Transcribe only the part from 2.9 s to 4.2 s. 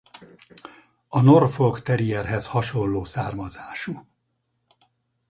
származású.